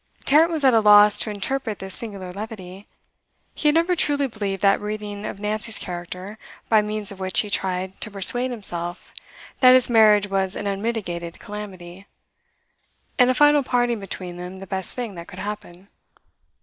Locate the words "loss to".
0.79-1.29